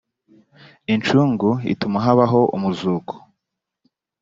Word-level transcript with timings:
incungu 0.93 1.49
ituma 1.73 1.97
habaho 2.05 2.41
umuzuko 2.55 3.13